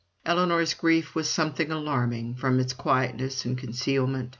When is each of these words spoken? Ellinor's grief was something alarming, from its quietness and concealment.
Ellinor's 0.25 0.73
grief 0.73 1.13
was 1.13 1.29
something 1.29 1.69
alarming, 1.69 2.33
from 2.33 2.59
its 2.59 2.73
quietness 2.73 3.45
and 3.45 3.55
concealment. 3.55 4.29